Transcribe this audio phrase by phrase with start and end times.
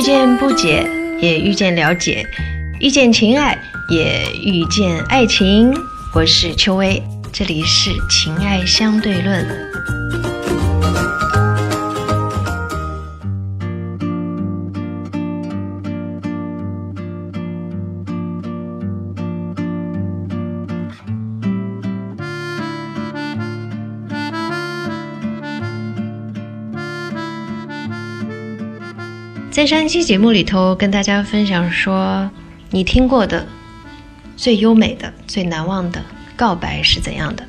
[0.00, 0.88] 遇见不解，
[1.20, 2.24] 也遇见了解；
[2.80, 3.58] 遇见情爱，
[3.90, 5.70] 也遇见爱情。
[6.14, 9.46] 我是秋薇，这里是情爱相对论。
[29.70, 32.28] 上一期节目里头，跟大家分享说，
[32.70, 33.46] 你听过的
[34.36, 36.02] 最优美的、最难忘的
[36.34, 37.46] 告白是怎样的？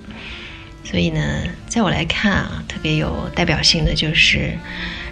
[0.83, 1.19] 所以呢，
[1.67, 4.55] 在我来看啊，特别有代表性的就是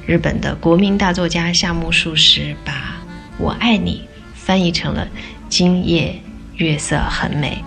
[0.06, 3.02] 日本的国民大作家夏目漱石把
[3.40, 5.08] 我爱你翻译成了
[5.50, 6.16] “今夜
[6.58, 7.64] 月色很美”。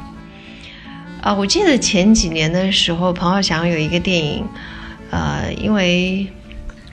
[1.20, 4.46] 啊，我记得前几年的时候，彭浩翔有一个电影，
[5.10, 6.29] 呃，因为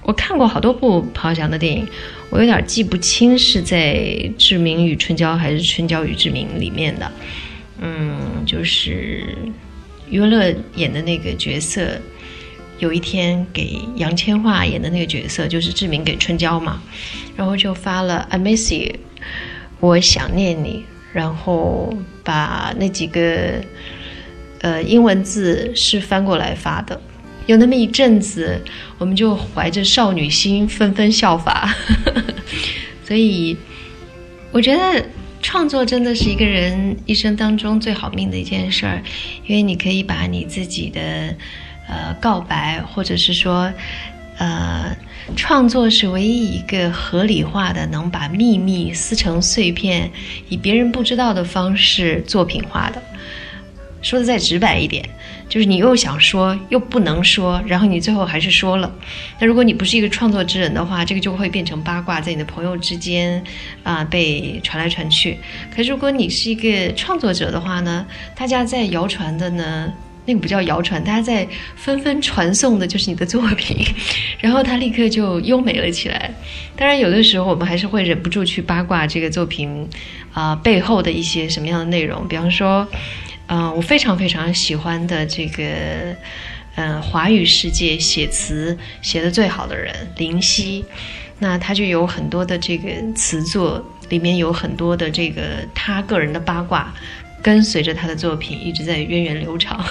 [0.09, 1.87] 我看过好多部彭浩翔的电影。
[2.31, 3.93] 我有点记不清是在
[4.39, 7.11] 《志明与春娇》还是《春娇与志明》里面的，
[7.79, 9.23] 嗯，就是
[10.09, 12.01] 余文乐演的那个角色，
[12.79, 16.81] 有一天给杨千嬅演的那个角色，就是志明给春娇嘛，
[17.35, 18.95] 然后就发了 “I miss you”，
[19.79, 23.63] 我想念你，然后把那几个
[24.61, 26.99] 呃英文字是翻过来发的。
[27.49, 28.63] 有那么一阵子，
[28.99, 31.75] 我们就怀着少女心纷纷效法，
[33.03, 33.57] 所以
[34.51, 35.03] 我觉得
[35.41, 39.01] 创作真的是一个人一生当中最好命的一件事儿，
[39.47, 41.01] 因为你可以把你自己的
[41.87, 43.73] 呃告白，或者是说
[44.37, 44.95] 呃
[45.35, 50.11] 创作是唯一一个合理化的，能把秘密撕成碎片，
[50.49, 53.01] 以别人不知道的方式作品化的。
[54.01, 55.03] 说的再直白一点。
[55.47, 58.91] 就是你又想说又不能说，然后你最后还是说了。
[59.39, 63.43] 那如果你不是一个创作之人的话，这个就会变成八卦，在你的朋友之间
[63.81, 65.39] 啊被传来传去。
[65.75, 68.05] 可如果你是一个创作者的话呢，
[68.35, 69.91] 大家在谣传的呢，
[70.25, 73.75] 那个不叫谣传，大家在纷纷传颂的就是你的作品，
[74.39, 76.31] 然后它立刻就优美了起来。
[76.75, 79.89] 当然，有的时候我们还是会忍不住去八卦这个作品
[80.31, 82.87] 啊背后的一些什么样的内容，比方说。
[83.51, 86.15] 嗯，我非常非常喜欢的这个，
[86.75, 90.85] 嗯，华语世界写词写的最好的人林夕，
[91.39, 95.41] 那他就有很多的这个词作，里面有很多的这个
[95.73, 96.93] 他个人的八卦，
[97.41, 99.83] 跟随着他的作品一直在源远流长。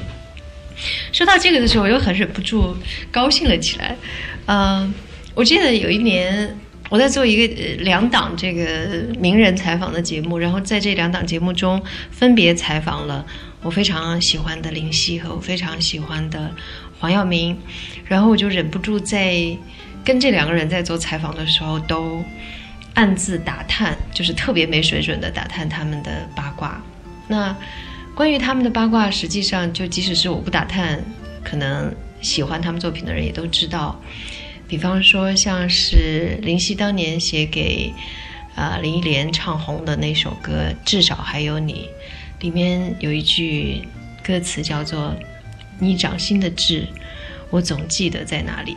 [1.10, 2.76] 说到这个的时候，我又很忍不住
[3.10, 3.96] 高兴了起来。
[4.44, 4.92] 嗯，
[5.34, 6.54] 我记得有一年。
[6.88, 8.64] 我在做一个两档这个
[9.18, 13.24] 名人采访的节目，然后在这两档节目中分别采访了
[13.62, 16.50] 我非常喜欢的林夕和我非常喜欢的
[16.98, 17.56] 黄耀明，
[18.06, 19.34] 然后我就忍不住在
[20.02, 22.24] 跟这两个人在做采访的时候都
[22.94, 26.82] 暗自打探，就是特别没水准的打探他们的八卦。
[27.26, 27.54] 那
[28.14, 30.98] 关于他们的八卦，实际上就即使是我不打探，
[31.44, 34.00] 可能喜欢他们作品的人也都知道。
[34.68, 37.90] 比方说，像是林夕当年写给
[38.54, 41.88] 啊林忆莲唱红的那首歌《至少还有你》，
[42.42, 43.88] 里面有一句
[44.22, 45.16] 歌词叫做
[45.80, 46.86] “你掌心的痣，
[47.48, 48.76] 我总记得在哪里”。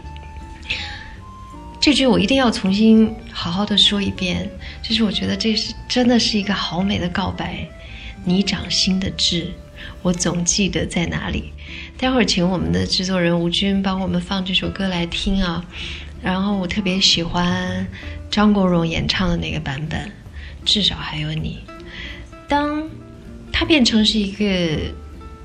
[1.81, 4.49] 这句我一定要重新好好的说一遍，
[4.81, 7.67] 就是我觉得这是真的是一个好美的告白。
[8.23, 9.51] 你掌心的痣，
[10.03, 11.51] 我总记得在哪里。
[12.01, 15.63] 待会儿请我们的制作人吴军帮我们放这首歌来听啊，
[16.19, 17.85] 然后我特别喜欢
[18.27, 20.11] 张国荣演唱的那个版本，
[20.65, 21.59] 至少还有你。
[22.47, 22.89] 当
[23.53, 24.91] 它变成是一个。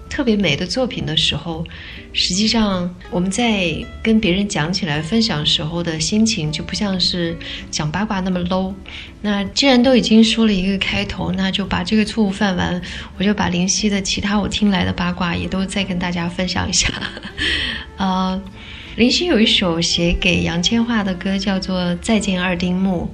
[0.09, 1.65] 特别美的作品的时候，
[2.13, 7.37] 实际上我们在跟别人讲起来、分享时候的心情就不像是
[7.71, 8.73] 讲八卦那么 low。
[9.21, 12.81] 那既然都已经说了一个开头，那就把这个错误犯完，
[13.19, 16.89] 我就把林夕的其他我听来的八卦也都再跟大家分享一下。
[17.99, 18.41] 呃，
[18.97, 23.11] 林夕有一首写给杨千嬅的歌，叫做《再见二丁目》。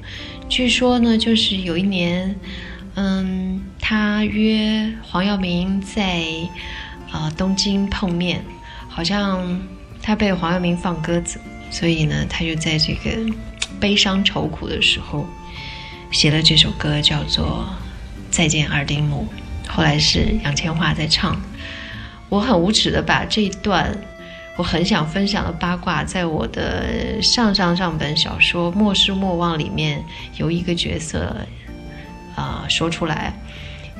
[0.48, 2.36] 据说呢，就是有一年，
[2.94, 6.22] 嗯，他约黄耀明在。
[7.12, 8.42] 啊，东京碰面，
[8.88, 9.60] 好像
[10.00, 11.38] 他被黄耀明放鸽子，
[11.70, 13.10] 所以呢，他就在这个
[13.78, 15.26] 悲伤愁苦的时候，
[16.10, 17.68] 写了这首歌，叫做
[18.34, 19.28] 《再见二丁目》。
[19.70, 21.38] 后来是杨千嬅在唱。
[22.30, 23.94] 我很无耻的把这一段
[24.56, 30.02] 我很想分享的八卦，在我的上上上本小说《莫失莫忘》里面
[30.38, 31.36] 由一个角色
[32.34, 33.34] 啊说出来，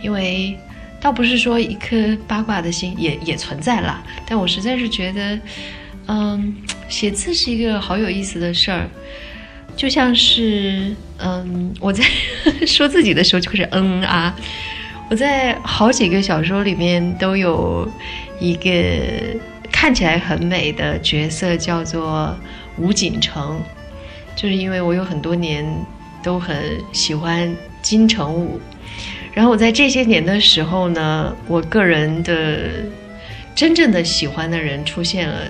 [0.02, 0.58] 因为。
[1.02, 5.38] 倒不是说一颗八卦的心也也存在了，但我实在是觉得，
[6.06, 6.54] 嗯，
[6.88, 8.88] 写字是一个好有意思的事儿。
[9.74, 12.04] 就像是，嗯，我在
[12.66, 14.34] 说自己的时候就开始嗯啊。
[15.10, 17.90] 我在好几个小说里面都有
[18.38, 18.70] 一个
[19.70, 22.34] 看起来很美的角色，叫做
[22.78, 23.60] 吴锦城，
[24.36, 25.66] 就是因为我有很多年
[26.22, 26.56] 都很
[26.92, 28.60] 喜欢金城武。
[29.32, 32.70] 然后我在这些年的时候呢，我个人的
[33.54, 35.48] 真正的喜欢的人出现了，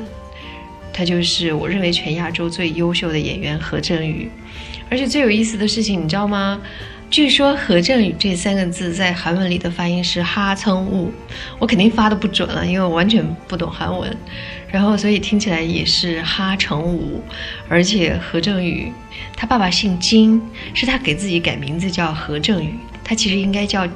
[0.92, 4.30] 他就是我认为全亚洲最优秀的演员何振宇。
[4.88, 6.60] 而且最有意思的事情，你知道吗？
[7.10, 11.12] 据说何振宇这三个字在韩文里的发音是哈称物，
[11.58, 14.16] 我肯定发的不准了，因为我完全不懂韩文。
[14.70, 17.22] 然后所以听起来也是哈成武，
[17.68, 18.90] 而且何振宇
[19.36, 20.40] 他爸爸姓金，
[20.72, 22.74] 是他给自己改名字叫何振宇。
[23.04, 23.86] 他其实应该叫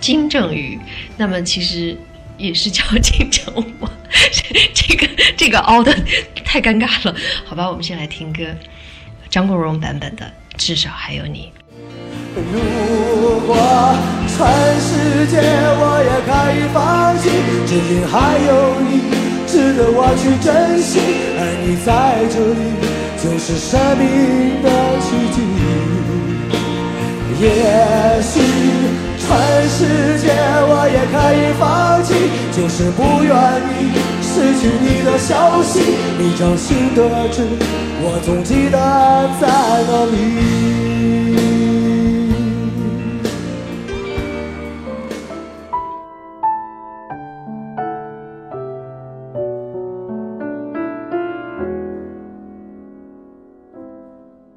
[0.00, 0.78] 金正宇，
[1.16, 1.96] 那么其实
[2.36, 3.64] 也是叫金正武，
[4.74, 5.94] 这个这个凹的
[6.44, 7.14] 太尴尬了，
[7.44, 8.44] 好吧，我们先来听歌，
[9.30, 10.24] 张国荣版本的
[10.56, 11.52] 《至少还有你》。
[12.36, 13.54] 如果
[14.26, 14.34] 全
[14.80, 17.30] 世界我也可以放弃，
[17.64, 18.90] 只因还有你
[19.46, 20.98] 值得我去珍惜，
[21.38, 22.60] 而你在这里
[23.22, 24.68] 就是生命的
[24.98, 25.38] 奇迹。
[27.40, 27.42] 也
[28.22, 28.40] 许
[29.18, 29.26] 全
[29.68, 30.30] 世界
[30.66, 32.14] 我也可以放弃，
[32.52, 33.34] 就是不愿
[33.74, 35.80] 意失去你的消息。
[36.18, 37.00] 你掌心的
[37.30, 37.42] 痣，
[38.00, 38.78] 我总记得
[39.40, 39.48] 在
[39.88, 41.33] 哪里。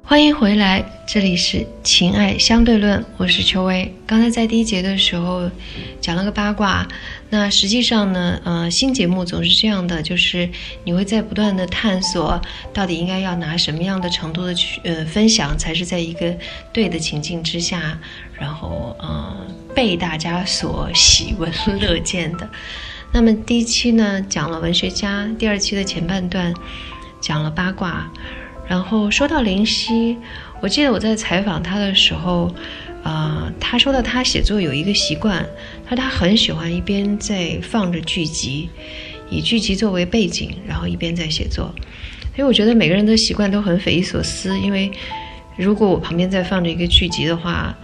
[0.08, 3.94] 欢迎回来，这里是情爱相对论，我是秋薇。
[4.06, 5.50] 刚才在第一节的时候
[6.00, 6.88] 讲了个八卦，
[7.28, 10.48] 那实际上呢，呃，新节目总是这样的，就是
[10.84, 12.40] 你会在不断的探索，
[12.72, 16.34] 到底应该要拿什么样的程度的去呃分享，才是在一个
[16.72, 17.98] 对的情境之下，
[18.32, 19.36] 然后呃
[19.74, 21.52] 被大家所喜闻
[21.82, 22.48] 乐见的。
[23.12, 26.54] 那么第一期呢讲了文学家，第二期的前半段
[27.20, 28.10] 讲了八卦。
[28.68, 30.16] 然后说到林夕，
[30.60, 32.54] 我记得我在采访他的时候，
[33.02, 35.44] 啊，他说到他写作有一个习惯，
[35.86, 38.68] 他说他很喜欢一边在放着剧集，
[39.30, 41.74] 以剧集作为背景，然后一边在写作。
[42.36, 44.92] 因为我觉得每个人的习惯都很匪夷所思，因为
[45.56, 47.74] 如果我旁边在放着一个剧集的话，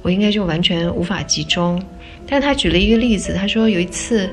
[0.00, 1.82] 我应该就完全无法集中。
[2.26, 4.30] 但他举了一个例子，他说有一次，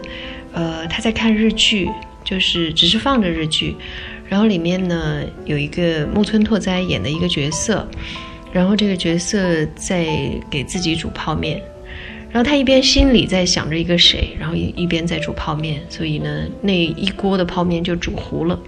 [0.53, 1.89] 呃，他在看日剧，
[2.23, 3.75] 就是只是放着日剧。
[4.29, 7.87] 然后里面呢有一个木村拓哉演的一个角色，
[8.51, 10.05] 然后这个角色在
[10.49, 11.61] 给自己煮泡面，
[12.29, 18.59] 然后他一边心里在想着一个谁，然后一一边在煮泡面，所以呢那一锅的泡面就煮糊了。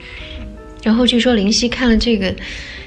[0.82, 2.34] 然后据说林夕看了这个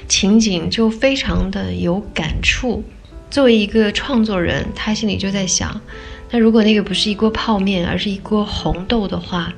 [0.07, 2.83] 情景就非常的有感触，
[3.29, 5.79] 作为一个创作人，他心里就在想，
[6.31, 9.53] 那如果那个不是一锅泡面，而是一锅红豆的话，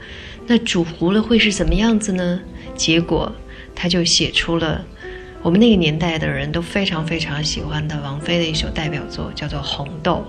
[0.47, 2.41] 那煮糊了会是怎么样子呢？
[2.75, 3.31] 结果，
[3.73, 4.83] 他就写出了
[5.41, 10.25] 我们那个年代的人都非常非常喜欢的王菲的一首代表作，叫做《红豆》。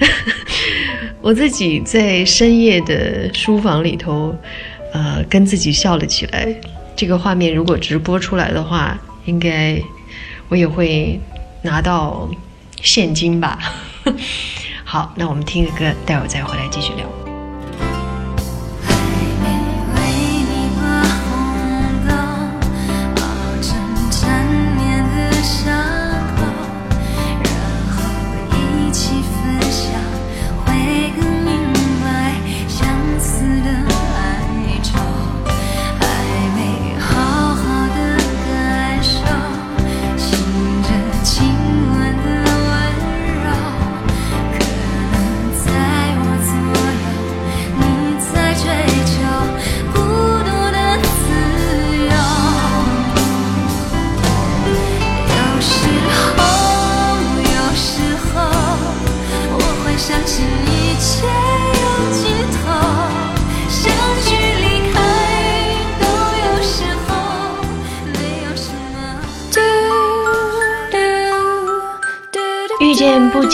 [1.20, 4.36] 我自己在深夜的书房里头，
[4.92, 6.54] 呃，跟自己笑了起来。
[6.96, 9.80] 这个画面如果直播出来的话，应该
[10.48, 11.20] 我也会
[11.62, 12.28] 拿到
[12.80, 13.58] 现金吧。
[14.84, 17.21] 好，那我们听个歌，待会儿再回来继续聊。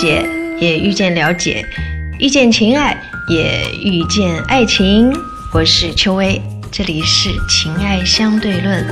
[0.00, 0.24] 解，
[0.60, 1.64] 也遇见了解；
[2.20, 2.96] 遇见情爱，
[3.28, 5.12] 也遇见爱情。
[5.52, 6.40] 我是秋薇，
[6.70, 8.86] 这里是情爱相对论。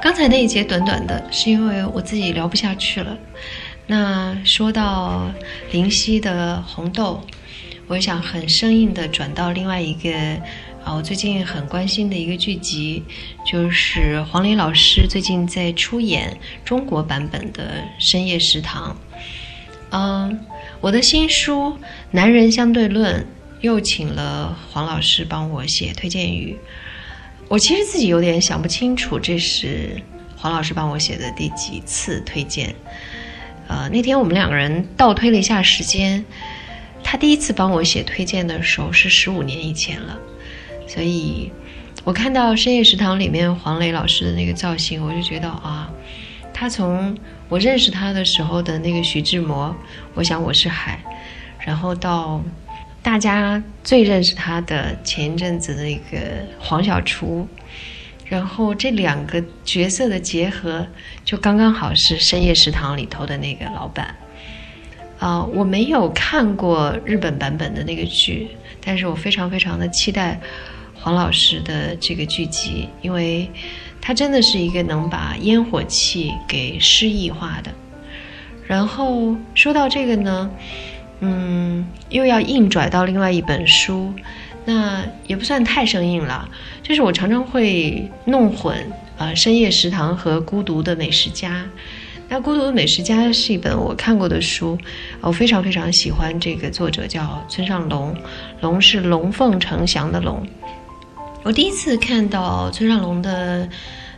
[0.00, 3.16] 刚才才那一节短短的，是因为我自己聊不下去了。
[3.90, 5.32] 那说到
[5.72, 7.22] 林夕的《红豆》，
[7.86, 10.12] 我想很生硬的转到另外一个
[10.84, 13.02] 啊，我最近很关心的一个剧集，
[13.50, 17.64] 就是黄磊老师最近在出演中国版本的
[17.98, 18.94] 《深夜食堂》。
[19.88, 20.38] 嗯，
[20.82, 21.70] 我的新书
[22.10, 23.22] 《男人相对论》
[23.62, 26.58] 又请了黄老师帮我写推荐语。
[27.48, 30.02] 我其实自己有点想不清楚，这是
[30.36, 32.74] 黄老师帮我写的第几次推荐。
[33.68, 36.24] 呃，那天我们两个人倒推了一下时间，
[37.04, 40.18] 他第一次帮我写推荐的时候是十五年以前了，
[40.86, 41.52] 所以
[42.02, 45.90] 我看到《深夜食堂》里面黄磊老师的那个造型，我就觉得啊，
[46.54, 47.14] 他从
[47.50, 49.76] 我认识他的时候的那个徐志摩，
[50.14, 50.98] 我想我是海，
[51.60, 52.42] 然后到
[53.02, 56.18] 大家最认识他的前一阵子的那个
[56.58, 57.46] 黄小厨。
[58.28, 60.86] 然后这两个角色的结合，
[61.24, 64.14] 就刚刚好是《深夜食堂》里头的那个老板。
[65.18, 68.48] 啊，我没有看过日本版本的那个剧，
[68.84, 70.38] 但是我非常非常的期待
[70.94, 73.50] 黄老师的这个剧集，因为
[74.00, 77.72] 他真的是一个能把烟火气给诗意化的。
[78.66, 80.50] 然后说到这个呢，
[81.20, 84.12] 嗯，又要硬拽到另外一本书。
[84.68, 86.46] 那也不算太生硬了，
[86.82, 88.76] 就是我常常会弄混
[89.16, 91.62] 啊，《深夜食堂》和《孤独的美食家》。
[92.28, 94.76] 那《孤独的美食家》是一本我看过的书，
[95.22, 98.14] 我非常非常喜欢这个作者叫村上龙，
[98.60, 100.46] 龙是龙凤呈祥的龙。
[101.44, 103.66] 我第一次看到村上龙的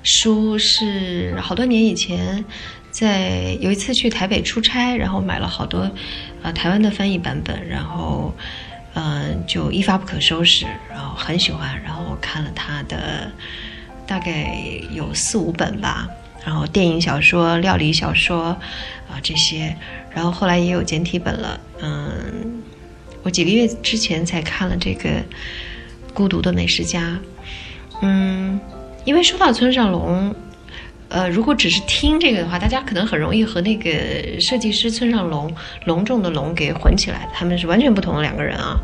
[0.02, 2.45] 书是好多年以前，
[2.90, 5.88] 在有一次去台北出差，然后买了好多
[6.42, 8.35] 啊台湾的翻译版本，然后。
[8.94, 13.30] 嗯，就一发不可收拾，然后很喜欢，然后我看了他的
[14.06, 14.52] 大概
[14.90, 16.09] 有四五本吧，
[16.44, 18.47] 然后电影小说、料理小说
[19.09, 19.76] 啊这些，
[20.12, 21.61] 然后后来也有简体本了。
[21.80, 22.62] 嗯，
[23.23, 25.09] 我几个月之前才看了这个
[26.12, 27.00] 《孤独的美食家》。
[28.02, 28.59] 嗯，
[29.04, 30.35] 因为说到村上龙。
[31.11, 33.90] 呃，如果只是听这个的话，大家可能很容易和那个
[34.40, 35.52] 设计师村上隆
[35.85, 38.81] 隆重的隆给混起来，他们是完全不同的两个人啊。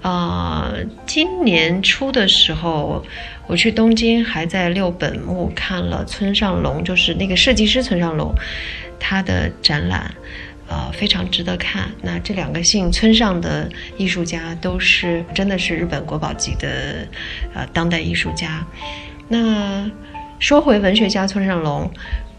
[0.00, 0.72] 呃，
[1.04, 3.04] 今年初的时候，
[3.46, 8.34] 我去东京，还在六本木看了村上隆，就是那个设计师村上隆
[8.98, 10.10] 他的展览，
[10.66, 11.90] 呃，非常值得看。
[12.00, 17.06] 那这两个姓村上的艺术家都是真的是日本国宝级的
[17.52, 18.66] 呃当代艺术家，
[19.28, 19.90] 那。
[20.40, 21.88] 说回文学家村上龙，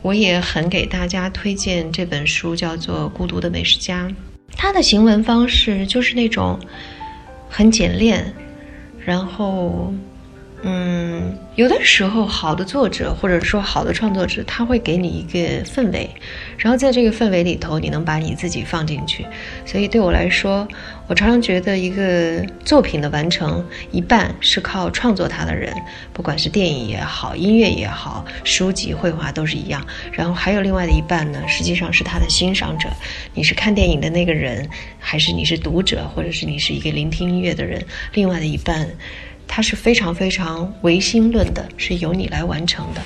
[0.02, 4.08] 我也很给大家推荐这本书，叫做《孤独的美食家》。
[4.58, 6.60] 他的行文方式就是那种
[7.48, 8.34] 很简练，
[9.06, 9.94] 然后。
[10.64, 16.08] 嗯，有的时候好的作者或者说好的创作者，他会给你一个氛围，
[16.56, 19.26] 然后在这个氛围里头，你能把你自己放进去。
[19.66, 20.68] 所以对我来说，
[21.08, 25.74] 我常常觉得一个作品的完成，一半是靠创作它的人，
[26.14, 29.84] 不管是电影也好，音乐也好，书籍、绘画都是一样。
[30.12, 32.88] 然后还有另外的一半呢，实际上是他的欣赏者，
[33.34, 37.84] 你是看电影的那个人，还是你是读者，或者是你是一个聆听音乐的人？
[38.14, 38.88] 另外的一半。
[39.48, 43.02] 它是非常非常唯心论的，是由你来完成的。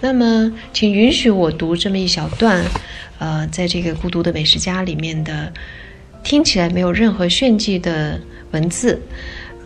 [0.00, 2.64] 那么，请允许我读这么一小段，
[3.18, 5.52] 呃，在这个《孤独的美食家》里面的，
[6.24, 8.20] 听起来没有任何炫技的
[8.50, 9.00] 文字。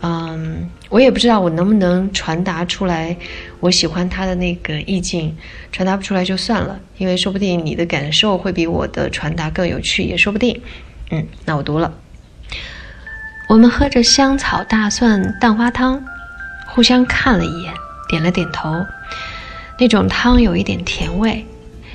[0.01, 3.17] 嗯，我也不知道我能不能传达出来，
[3.59, 5.35] 我喜欢他的那个意境。
[5.71, 10.61] 传达不出来就算了，因为说不定你的感受会比我的传达更有趣，也说不定。
[11.09, 11.91] 嗯，那我读了。
[13.47, 16.03] 我们喝着香草大蒜蛋花汤。
[16.67, 17.73] 互相看了一眼，
[18.07, 18.85] 点了点头。
[19.79, 21.43] 那种汤有一点甜味，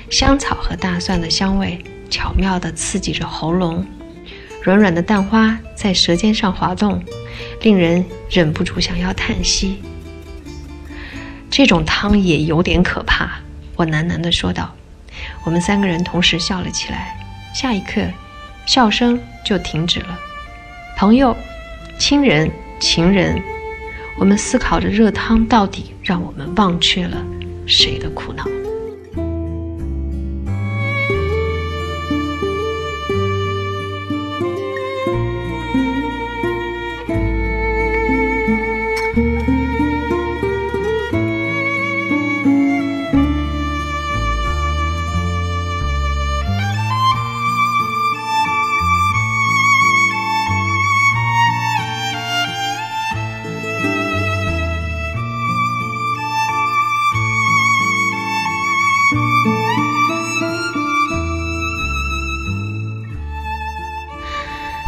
[0.09, 3.85] 香草和大蒜的香味巧妙地刺激着喉咙，
[4.61, 7.01] 软软的蛋花在舌尖上滑动，
[7.61, 9.81] 令人忍不住想要叹息。
[11.49, 13.29] 这种汤也有点可怕，
[13.77, 14.73] 我喃喃地说道。
[15.45, 17.15] 我们三个人同时笑了起来，
[17.53, 18.01] 下一刻，
[18.65, 20.19] 笑声就停止了。
[21.03, 21.35] 朋友、
[21.99, 23.37] 亲人、情人。
[24.17, 27.17] 我们思考着热汤到底让我们忘却了
[27.67, 28.62] 谁的苦恼。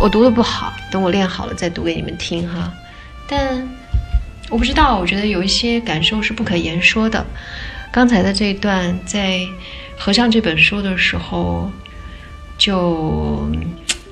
[0.06, 2.72] 我读的不好，等我练好了再读给你们听哈。
[3.28, 3.68] 但
[4.52, 7.26] 我不知道，我觉得有一些感受是不可言说的。
[7.92, 9.40] 刚才的这一段，在
[9.98, 11.72] 合上这本书的时候，
[12.56, 13.50] 就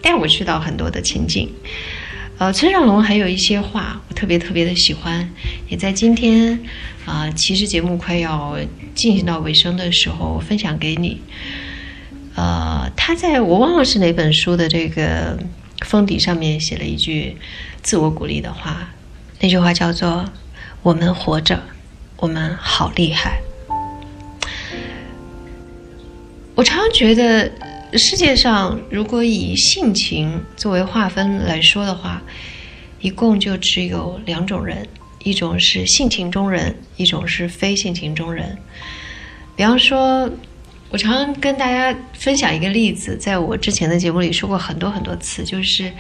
[0.02, 1.48] 带我去到很多的情景。
[2.40, 5.30] 呃，村上龙还有一些话，我特别特别的喜欢，
[5.70, 6.60] 也在今天
[7.06, 8.58] 啊，其实节目快要
[8.96, 11.22] 进行到尾声的时候分享给你。
[12.34, 15.38] 呃，他在我忘了是哪本书的这个
[15.86, 17.38] 封底上面写了一句
[17.82, 18.90] 自我鼓励的话，
[19.40, 20.26] 那句话叫做
[20.84, 21.62] “我们活着，
[22.18, 23.42] 我们好厉害”。
[26.56, 27.52] 我常常觉得。
[27.96, 32.24] 世界上，如果以性情作为划分来说的话，
[33.00, 34.88] 一共就只有两种人：
[35.24, 38.58] 一种是性情中人，一种是非性情中人。
[39.56, 40.28] 比方说，
[40.94, 45.92] 我常常跟大家分享一个例子，在我之前的节目里说过很多很多次，就是。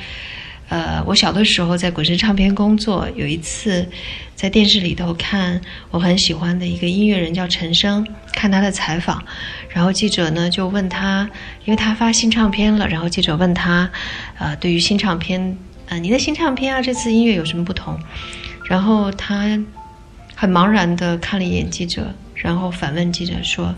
[0.70, 3.88] 呃，我小的时候在滚石唱片工作，有一次
[4.34, 9.24] 在电视里头看我很喜欢的一个音乐人叫陈升，看他的采访，
[9.70, 11.30] 然后记者呢就问他，
[11.66, 13.92] 因为他发新唱片了，然后记者问他，
[14.40, 15.58] 呃，对于新唱片，
[15.90, 18.00] 呃，你的新唱片啊，这次音乐有什么不同？
[18.68, 19.60] 然后他
[20.34, 23.76] 很茫然的看了一眼记者，然后反问记者说：“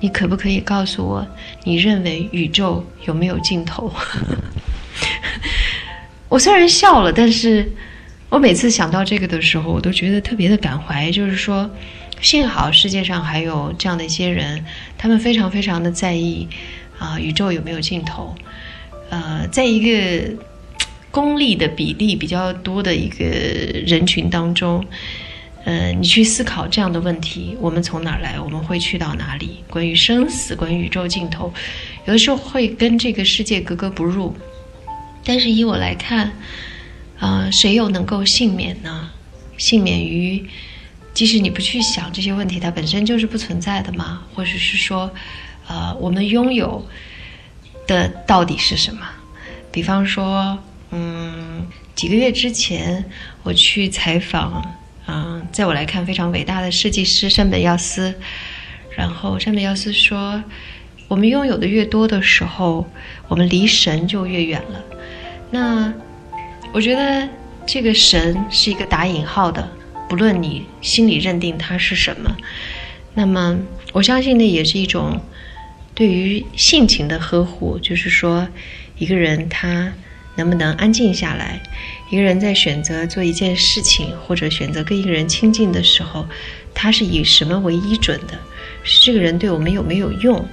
[0.00, 1.26] 你可不可以告诉我，
[1.64, 3.92] 你认为宇宙有没有尽头？”
[6.28, 7.70] 我虽然笑了，但是
[8.28, 11.10] 我每次想到这个的时候，我都觉得特别的感怀。
[11.10, 11.70] 就是说，
[12.20, 14.64] 幸好世界上还有这样的一些人，
[14.98, 16.48] 他们非常非常的在意
[16.98, 18.34] 啊，宇宙有没有尽头。
[19.08, 20.34] 呃，在一个
[21.12, 23.24] 功利的比例比较多的一个
[23.86, 24.84] 人群当中，
[25.66, 28.38] 呃，你去思考这样的问题：我们从哪儿来？
[28.38, 29.64] 我们会去到哪里？
[29.68, 31.52] 关于生死，关于宇宙尽头，
[32.04, 34.32] 有的时候会跟这个世界格格不入。
[35.24, 36.30] 但是以我来看，
[37.18, 39.10] 啊，谁又能够幸免呢？
[39.58, 40.48] 幸免于，
[41.12, 44.22] 即使你不去想这些问题，它本身就是不存在的吗？
[44.36, 45.12] 或者是说，
[45.66, 46.86] 呃，我们拥有
[47.88, 49.00] 的到底是什么？
[49.72, 50.56] 比方说，
[50.92, 53.04] 嗯，几个月之前
[53.42, 54.75] 我去采访，
[55.08, 58.14] 嗯，在我来看非常伟大的设计师山本耀司，
[58.96, 60.42] 然后山本耀司说，
[61.06, 62.84] 我们拥有的越多的时候，
[63.28, 64.84] 我们离神就越远了。
[65.50, 65.94] 那
[66.72, 67.28] 我觉得
[67.64, 69.70] 这个神是一个打引号的，
[70.08, 72.36] 不论你心里认定它是什么，
[73.14, 73.56] 那么
[73.92, 75.20] 我相信那也是一种
[75.94, 78.48] 对于性情的呵护，就是说
[78.98, 79.92] 一个人他
[80.36, 81.60] 能不能安静下来，
[82.10, 86.26] 一个人在选择做一件事情或者选择跟一个人亲近的时候，
[86.72, 88.38] 他是以什么为依准的？
[88.84, 90.46] 是这个人对我们有没有用？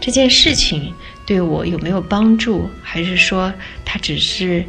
[0.00, 0.94] 这件事情。
[1.26, 2.68] 对我有没有帮助？
[2.82, 3.50] 还是说
[3.82, 4.62] 他只是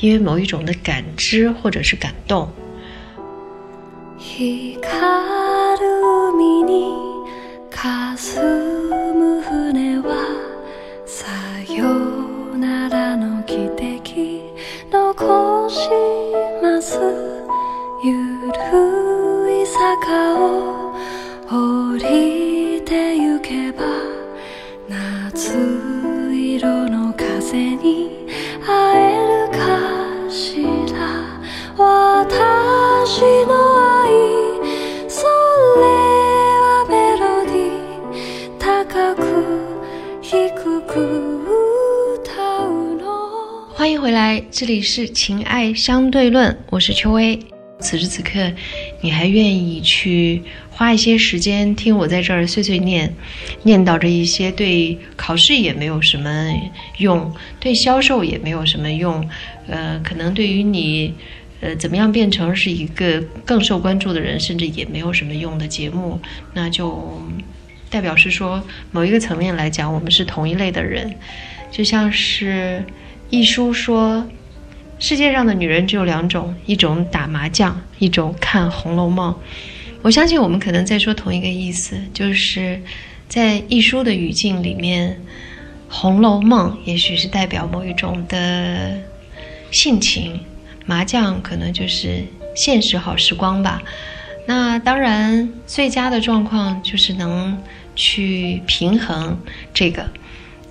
[0.00, 2.50] 因为某一种的感知或者是感动？
[12.60, 14.52] ならの汽笛
[14.90, 15.88] 残し
[16.60, 16.98] ます。
[18.04, 20.92] ゆるい坂を
[21.48, 23.84] 降りてゆけば
[24.88, 25.54] 夏
[26.32, 28.26] 色の風に
[28.66, 31.38] 会えるかしら。
[31.76, 33.67] 私の
[44.08, 47.38] 回来，这里是情爱相对论，我是秋薇。
[47.78, 48.50] 此时此刻，
[49.02, 53.14] 你还愿意去花一些时间听我在这儿碎碎念，
[53.64, 56.50] 念叨着一些对考试也没有什么
[56.96, 59.28] 用，对销售也没有什么用，
[59.66, 61.12] 呃，可能对于你，
[61.60, 66.18] 呃，怎么样变成是一个更受关注的人，甚至也没有什么用的节目，
[66.54, 67.20] 那就
[67.90, 71.14] 代表是说，某一个层面来讲，我们是同一类的人，
[71.70, 72.82] 就像是
[73.30, 74.28] 一书说。
[75.00, 79.32] 世界上的女人只有两种，一种打麻将，一种看《红楼梦》。
[80.02, 82.82] 我相信我们可能在说同一个意思，就是
[83.28, 85.12] 在一书的语境里面，
[85.88, 88.98] 《红楼梦》也许是代表某一种的
[89.70, 90.40] 性情，
[90.84, 92.24] 麻将可能就是
[92.56, 93.80] 现实好时光吧。
[94.46, 97.56] 那当然，最佳的状况就是能
[97.94, 99.38] 去平衡
[99.72, 100.08] 这个。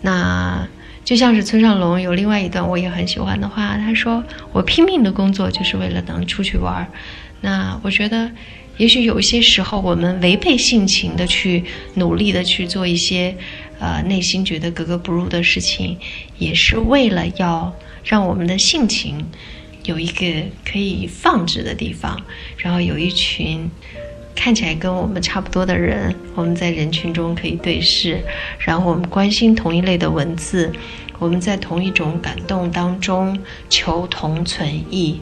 [0.02, 0.68] 那。
[1.08, 6.88] 就像是村上龙有另外一段我也很喜欢的话，他说：“我拼命的工作就是为了能出去玩儿。”
[7.40, 8.30] 那我觉得，
[8.76, 13.34] 也许有一些时候，我们违背性情的去努力的去做一些，
[13.80, 15.98] 呃，内心觉得格格不入的事情，
[16.38, 19.26] 也是为了要让我们的性情
[19.86, 20.26] 有一个
[20.70, 22.22] 可以放置的地方，
[22.58, 23.72] 然后有一群
[24.38, 28.22] 看起来跟我们差不多的人，我们在人群中可以对视，
[28.60, 30.72] 然后我们关心同一类的文字，
[31.18, 35.20] 我们在同一种感动当中求同存异，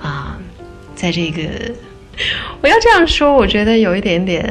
[0.00, 0.40] 啊，
[0.96, 1.42] 在这个。
[2.60, 4.42] 我要这样说，我觉得有一点点，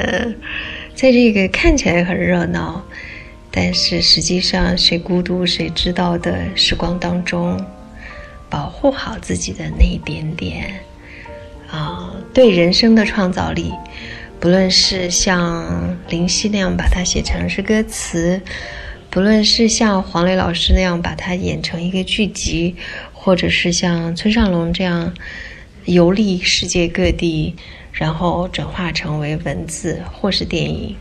[0.96, 2.84] 在这个看起来很热闹，
[3.52, 7.63] 但是实际上谁孤独谁知道的时光当中，
[8.50, 10.84] 保护好自己的那一点点
[11.72, 13.72] 啊，对人生的创造力，
[14.40, 18.42] 不论是像林夕那样把它写成是歌词，
[19.10, 22.76] 不论是像黄磊老师那样把它演成一个剧集，
[23.14, 25.14] 或者是像村上龙这样。
[25.86, 27.56] 游历世界各地，
[27.92, 30.96] 然后转化成为文字或是电影，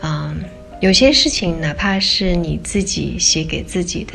[0.00, 0.34] 啊，
[0.80, 4.14] 有些事情哪怕是你自己写给自己的，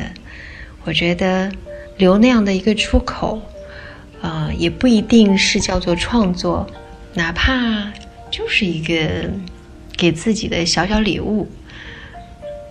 [0.84, 1.50] 我觉得
[1.96, 3.40] 留那样的一个出口，
[4.20, 6.66] 啊，也不一定是叫做创作，
[7.14, 7.92] 哪怕
[8.30, 9.30] 就是一个
[9.96, 11.48] 给自己的小小礼物。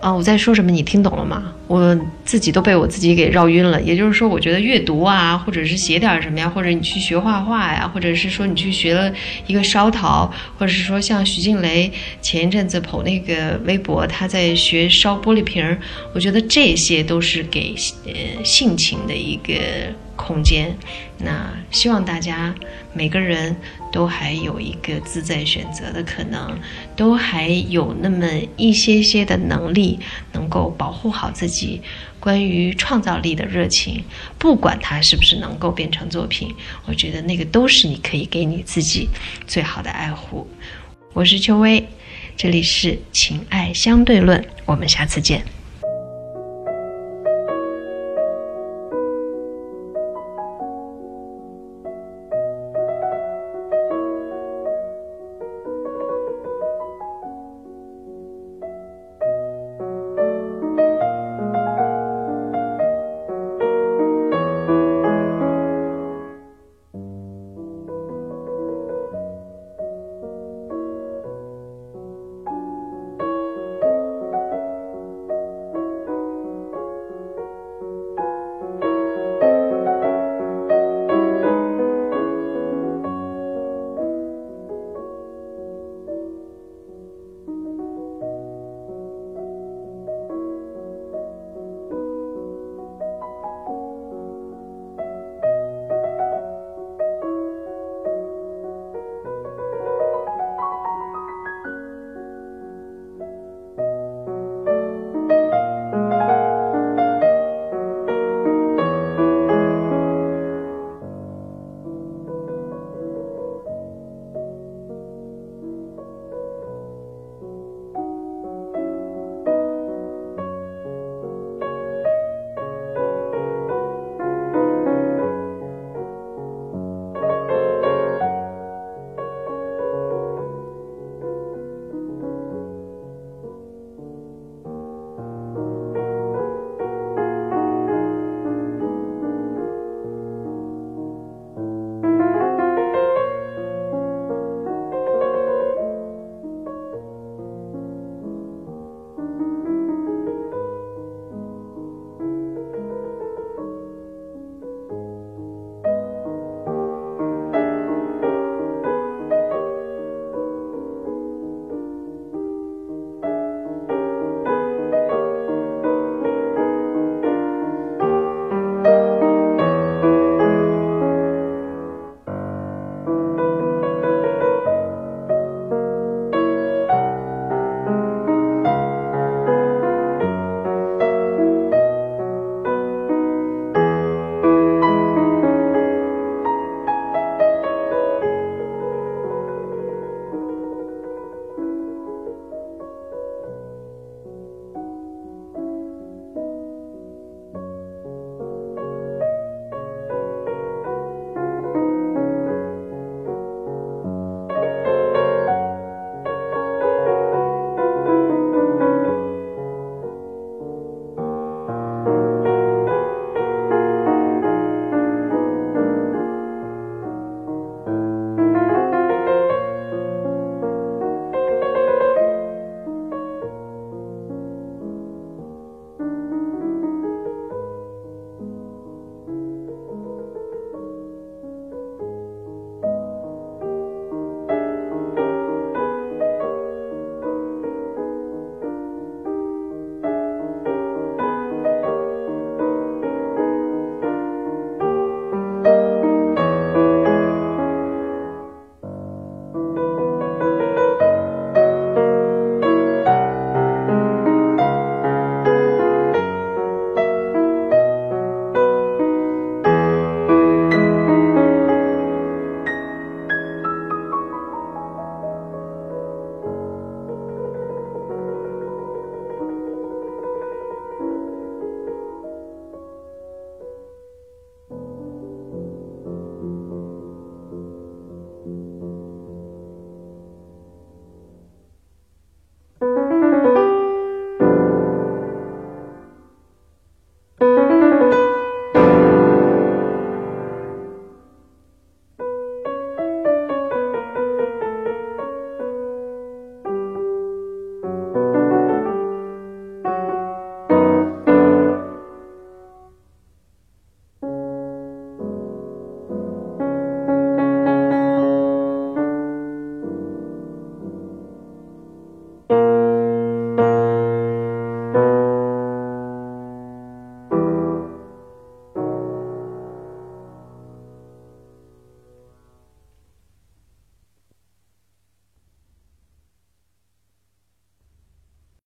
[0.00, 0.70] 啊，我在说什么？
[0.70, 1.52] 你听懂了吗？
[1.66, 3.82] 我自己都被我自己给绕晕了。
[3.82, 9.12] 也就是说，我觉得阅读啊，或者是写点什么呀，或者你去学画画呀，或者是说你去学了
[9.48, 11.90] 一个烧陶，或者是说像徐静蕾
[12.22, 15.76] 前一阵子捧那个微博，她在学烧玻璃瓶儿。
[16.14, 17.74] 我觉得这些都是给
[18.06, 19.52] 呃性情的一个
[20.18, 20.76] 空间。
[21.16, 22.54] 那希望大家
[22.92, 23.56] 每个人。
[23.90, 26.58] 都还有一个自在选择的可能，
[26.94, 28.26] 都还有那么
[28.58, 29.98] 一些些的能力，
[30.34, 31.80] 能够保护好自己
[32.20, 34.04] 关于创造力的热情，
[34.38, 36.54] 不管它是不是能够变成作品，
[36.84, 39.08] 我觉得那个都是你可以给你自己
[39.46, 40.46] 最好的爱护。
[41.14, 41.88] 我是秋薇，
[42.36, 45.42] 这里是情爱相对论，我们下次见。